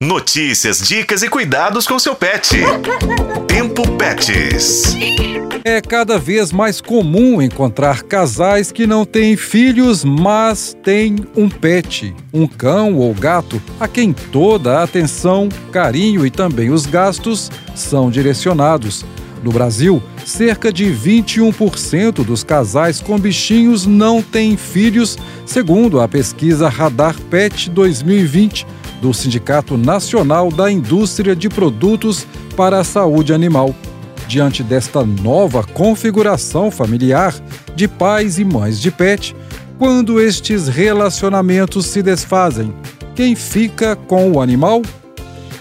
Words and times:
Notícias, 0.00 0.78
dicas 0.86 1.24
e 1.24 1.28
cuidados 1.28 1.84
com 1.84 1.98
seu 1.98 2.14
pet. 2.14 2.56
Tempo 3.48 3.82
Pets. 3.96 4.94
É 5.64 5.80
cada 5.80 6.20
vez 6.20 6.52
mais 6.52 6.80
comum 6.80 7.42
encontrar 7.42 8.04
casais 8.04 8.70
que 8.70 8.86
não 8.86 9.04
têm 9.04 9.36
filhos, 9.36 10.04
mas 10.04 10.76
têm 10.84 11.16
um 11.36 11.48
pet, 11.48 12.14
um 12.32 12.46
cão 12.46 12.94
ou 12.94 13.12
gato, 13.12 13.60
a 13.80 13.88
quem 13.88 14.12
toda 14.12 14.78
a 14.78 14.84
atenção, 14.84 15.48
carinho 15.72 16.24
e 16.24 16.30
também 16.30 16.70
os 16.70 16.86
gastos 16.86 17.50
são 17.74 18.08
direcionados. 18.08 19.04
No 19.42 19.50
Brasil, 19.50 20.00
cerca 20.24 20.72
de 20.72 20.84
21% 20.84 22.24
dos 22.24 22.44
casais 22.44 23.00
com 23.00 23.18
bichinhos 23.18 23.84
não 23.84 24.22
têm 24.22 24.56
filhos, 24.56 25.18
segundo 25.44 26.00
a 26.00 26.06
pesquisa 26.06 26.68
Radar 26.68 27.20
Pet 27.22 27.68
2020 27.68 28.77
do 29.00 29.12
Sindicato 29.14 29.76
Nacional 29.76 30.50
da 30.50 30.70
Indústria 30.70 31.34
de 31.34 31.48
Produtos 31.48 32.26
para 32.56 32.80
a 32.80 32.84
Saúde 32.84 33.32
Animal. 33.32 33.74
Diante 34.26 34.62
desta 34.62 35.04
nova 35.04 35.62
configuração 35.62 36.70
familiar 36.70 37.34
de 37.74 37.88
pais 37.88 38.38
e 38.38 38.44
mães 38.44 38.80
de 38.80 38.90
pet, 38.90 39.34
quando 39.78 40.20
estes 40.20 40.68
relacionamentos 40.68 41.86
se 41.86 42.02
desfazem, 42.02 42.74
quem 43.14 43.34
fica 43.34 43.96
com 43.96 44.32
o 44.32 44.40
animal? 44.40 44.82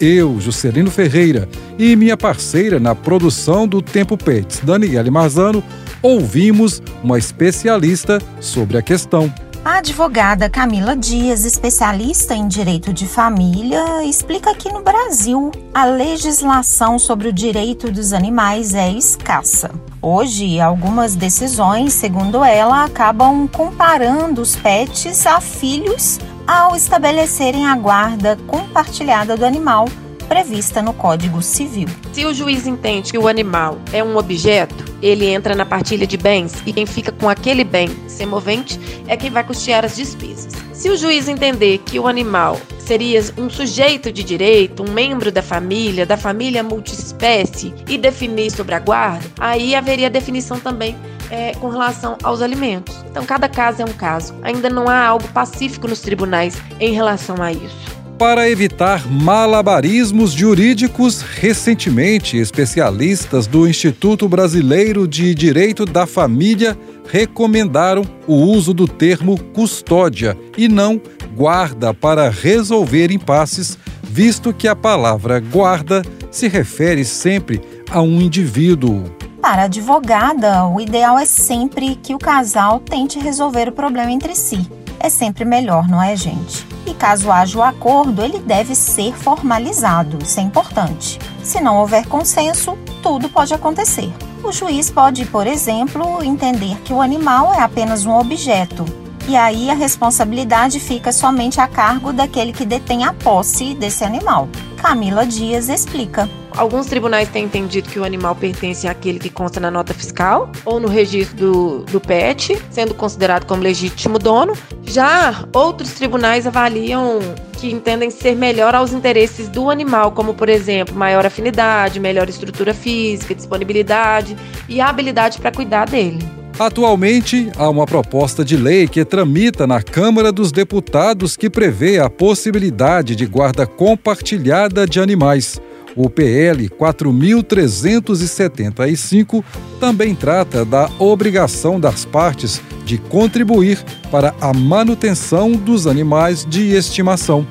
Eu, 0.00 0.40
Juscelino 0.40 0.90
Ferreira, 0.90 1.48
e 1.78 1.94
minha 1.96 2.16
parceira 2.16 2.80
na 2.80 2.94
produção 2.94 3.66
do 3.66 3.82
Tempo 3.82 4.16
Pets, 4.16 4.60
Daniele 4.62 5.10
Marzano, 5.10 5.62
ouvimos 6.02 6.82
uma 7.02 7.18
especialista 7.18 8.20
sobre 8.40 8.76
a 8.76 8.82
questão. 8.82 9.32
A 9.64 9.78
advogada 9.78 10.50
Camila 10.50 10.94
Dias, 10.94 11.46
especialista 11.46 12.34
em 12.34 12.46
direito 12.46 12.92
de 12.92 13.08
família, 13.08 14.04
explica 14.04 14.54
que 14.54 14.70
no 14.70 14.82
Brasil 14.82 15.50
a 15.72 15.86
legislação 15.86 16.98
sobre 16.98 17.28
o 17.28 17.32
direito 17.32 17.90
dos 17.90 18.12
animais 18.12 18.74
é 18.74 18.90
escassa. 18.92 19.70
Hoje, 20.02 20.60
algumas 20.60 21.16
decisões, 21.16 21.94
segundo 21.94 22.44
ela, 22.44 22.84
acabam 22.84 23.48
comparando 23.48 24.42
os 24.42 24.54
pets 24.54 25.26
a 25.26 25.40
filhos 25.40 26.20
ao 26.46 26.76
estabelecerem 26.76 27.66
a 27.66 27.74
guarda 27.74 28.36
compartilhada 28.46 29.34
do 29.34 29.46
animal 29.46 29.86
prevista 30.24 30.82
no 30.82 30.92
Código 30.92 31.40
Civil. 31.42 31.88
Se 32.12 32.24
o 32.24 32.34
juiz 32.34 32.66
entende 32.66 33.12
que 33.12 33.18
o 33.18 33.28
animal 33.28 33.78
é 33.92 34.02
um 34.02 34.16
objeto, 34.16 34.84
ele 35.02 35.26
entra 35.26 35.54
na 35.54 35.64
partilha 35.64 36.06
de 36.06 36.16
bens 36.16 36.62
e 36.66 36.72
quem 36.72 36.86
fica 36.86 37.12
com 37.12 37.28
aquele 37.28 37.64
bem 37.64 37.88
semovente 38.08 38.80
é 39.06 39.16
quem 39.16 39.30
vai 39.30 39.44
custear 39.44 39.84
as 39.84 39.96
despesas. 39.96 40.52
Se 40.72 40.90
o 40.90 40.96
juiz 40.96 41.28
entender 41.28 41.78
que 41.78 41.98
o 41.98 42.06
animal 42.06 42.60
seria 42.78 43.22
um 43.38 43.48
sujeito 43.48 44.12
de 44.12 44.22
direito, 44.22 44.82
um 44.82 44.90
membro 44.90 45.30
da 45.32 45.42
família, 45.42 46.04
da 46.04 46.16
família 46.16 46.62
multiespécie 46.62 47.72
e 47.88 47.96
definir 47.96 48.50
sobre 48.50 48.74
a 48.74 48.80
guarda, 48.80 49.24
aí 49.38 49.74
haveria 49.74 50.10
definição 50.10 50.58
também 50.58 50.96
é, 51.30 51.52
com 51.54 51.68
relação 51.68 52.18
aos 52.22 52.42
alimentos. 52.42 52.94
Então, 53.10 53.24
cada 53.24 53.48
caso 53.48 53.82
é 53.82 53.84
um 53.84 53.92
caso. 53.92 54.34
Ainda 54.42 54.68
não 54.68 54.88
há 54.88 55.06
algo 55.06 55.26
pacífico 55.28 55.88
nos 55.88 56.00
tribunais 56.00 56.60
em 56.78 56.92
relação 56.92 57.42
a 57.42 57.52
isso. 57.52 57.93
Para 58.18 58.48
evitar 58.48 59.10
malabarismos 59.10 60.30
jurídicos, 60.30 61.20
recentemente 61.20 62.36
especialistas 62.36 63.48
do 63.48 63.68
Instituto 63.68 64.28
Brasileiro 64.28 65.08
de 65.08 65.34
Direito 65.34 65.84
da 65.84 66.06
Família 66.06 66.78
recomendaram 67.10 68.02
o 68.26 68.34
uso 68.34 68.72
do 68.72 68.86
termo 68.86 69.36
custódia 69.52 70.38
e 70.56 70.68
não 70.68 71.00
guarda 71.34 71.92
para 71.92 72.30
resolver 72.30 73.10
impasses, 73.10 73.76
visto 74.02 74.52
que 74.52 74.68
a 74.68 74.76
palavra 74.76 75.40
guarda 75.40 76.02
se 76.30 76.46
refere 76.46 77.04
sempre 77.04 77.60
a 77.90 78.00
um 78.00 78.20
indivíduo. 78.20 79.04
Para 79.42 79.62
a 79.62 79.64
advogada, 79.64 80.64
o 80.66 80.80
ideal 80.80 81.18
é 81.18 81.26
sempre 81.26 81.96
que 81.96 82.14
o 82.14 82.18
casal 82.18 82.78
tente 82.78 83.18
resolver 83.18 83.68
o 83.68 83.72
problema 83.72 84.12
entre 84.12 84.36
si. 84.36 84.66
É 85.00 85.10
sempre 85.10 85.44
melhor, 85.44 85.88
não 85.88 86.00
é, 86.00 86.16
gente? 86.16 86.73
E 86.86 86.94
caso 86.94 87.30
haja 87.30 87.58
o 87.58 87.62
acordo, 87.62 88.22
ele 88.22 88.38
deve 88.38 88.74
ser 88.74 89.14
formalizado, 89.14 90.18
isso 90.22 90.38
é 90.38 90.42
importante. 90.42 91.18
Se 91.42 91.60
não 91.60 91.78
houver 91.78 92.06
consenso, 92.06 92.76
tudo 93.02 93.28
pode 93.28 93.54
acontecer. 93.54 94.12
O 94.42 94.52
juiz 94.52 94.90
pode, 94.90 95.24
por 95.24 95.46
exemplo, 95.46 96.22
entender 96.22 96.76
que 96.82 96.92
o 96.92 97.00
animal 97.00 97.54
é 97.54 97.60
apenas 97.60 98.04
um 98.04 98.14
objeto, 98.18 98.84
e 99.26 99.36
aí 99.36 99.70
a 99.70 99.74
responsabilidade 99.74 100.78
fica 100.78 101.10
somente 101.10 101.58
a 101.58 101.66
cargo 101.66 102.12
daquele 102.12 102.52
que 102.52 102.66
detém 102.66 103.04
a 103.04 103.12
posse 103.12 103.74
desse 103.74 104.04
animal. 104.04 104.48
Camila 104.76 105.24
Dias 105.24 105.70
explica. 105.70 106.28
Alguns 106.56 106.86
tribunais 106.86 107.28
têm 107.28 107.44
entendido 107.44 107.88
que 107.88 107.98
o 107.98 108.04
animal 108.04 108.36
pertence 108.36 108.86
àquele 108.86 109.18
que 109.18 109.28
consta 109.28 109.58
na 109.58 109.72
nota 109.72 109.92
fiscal 109.92 110.52
ou 110.64 110.78
no 110.78 110.86
registro 110.86 111.36
do, 111.36 111.78
do 111.80 112.00
PET, 112.00 112.56
sendo 112.70 112.94
considerado 112.94 113.44
como 113.44 113.60
legítimo 113.60 114.20
dono. 114.20 114.52
Já 114.84 115.46
outros 115.52 115.92
tribunais 115.94 116.46
avaliam 116.46 117.18
que 117.54 117.72
entendem 117.72 118.08
ser 118.08 118.36
melhor 118.36 118.72
aos 118.72 118.92
interesses 118.92 119.48
do 119.48 119.68
animal, 119.68 120.12
como 120.12 120.32
por 120.32 120.48
exemplo, 120.48 120.94
maior 120.94 121.26
afinidade, 121.26 121.98
melhor 121.98 122.28
estrutura 122.28 122.72
física, 122.72 123.34
disponibilidade 123.34 124.36
e 124.68 124.80
habilidade 124.80 125.40
para 125.40 125.50
cuidar 125.50 125.86
dele. 125.86 126.18
Atualmente, 126.56 127.50
há 127.56 127.68
uma 127.68 127.84
proposta 127.84 128.44
de 128.44 128.56
lei 128.56 128.86
que 128.86 129.04
tramita 129.04 129.66
na 129.66 129.82
Câmara 129.82 130.30
dos 130.30 130.52
Deputados 130.52 131.36
que 131.36 131.50
prevê 131.50 131.98
a 131.98 132.08
possibilidade 132.08 133.16
de 133.16 133.26
guarda 133.26 133.66
compartilhada 133.66 134.86
de 134.86 135.00
animais. 135.00 135.60
O 135.96 136.10
PL 136.10 136.68
4375 136.70 139.44
também 139.78 140.12
trata 140.14 140.64
da 140.64 140.90
obrigação 140.98 141.78
das 141.78 142.04
partes 142.04 142.60
de 142.84 142.98
contribuir 142.98 143.78
para 144.10 144.34
a 144.40 144.52
manutenção 144.52 145.52
dos 145.52 145.86
animais 145.86 146.44
de 146.44 146.74
estimação. 146.74 147.46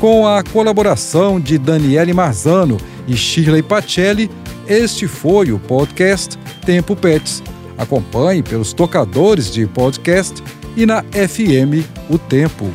Com 0.00 0.26
a 0.26 0.42
colaboração 0.42 1.40
de 1.40 1.56
Daniele 1.56 2.12
Marzano 2.12 2.76
e 3.06 3.16
Shirley 3.16 3.62
Pacelli, 3.62 4.28
este 4.66 5.06
foi 5.06 5.52
o 5.52 5.58
podcast 5.58 6.36
Tempo 6.64 6.96
Pets. 6.96 7.42
Acompanhe 7.78 8.42
pelos 8.42 8.72
tocadores 8.72 9.50
de 9.50 9.66
podcast 9.66 10.42
e 10.76 10.84
na 10.84 11.02
FM 11.02 11.86
O 12.10 12.18
Tempo. 12.18 12.66